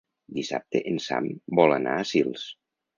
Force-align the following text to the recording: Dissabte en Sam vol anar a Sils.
Dissabte 0.37 0.81
en 0.93 0.97
Sam 1.09 1.29
vol 1.63 1.77
anar 1.79 1.97
a 2.01 2.11
Sils. 2.15 2.53